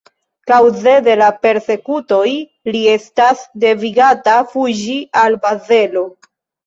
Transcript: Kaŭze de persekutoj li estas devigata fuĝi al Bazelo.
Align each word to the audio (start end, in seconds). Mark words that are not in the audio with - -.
Kaŭze 0.51 0.93
de 1.07 1.17
persekutoj 1.43 2.31
li 2.75 2.81
estas 2.95 3.45
devigata 3.67 4.39
fuĝi 4.55 4.97
al 5.27 5.39
Bazelo. 5.45 6.05